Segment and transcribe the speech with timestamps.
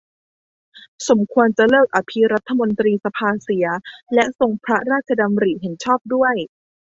[1.09, 3.65] สมควรจะเลิกอภิรัฐมนตรีสภาเสีย
[4.13, 6.35] และทรงพระราชดำริเห็นชอบด้วย